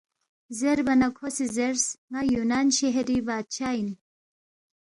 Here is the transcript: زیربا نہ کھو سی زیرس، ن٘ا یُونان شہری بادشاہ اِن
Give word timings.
زیربا 0.57 0.93
نہ 1.01 1.07
کھو 1.17 1.27
سی 1.35 1.45
زیرس، 1.55 1.85
ن٘ا 2.11 2.19
یُونان 2.33 2.67
شہری 2.77 3.17
بادشاہ 3.27 3.75
اِن 3.77 3.89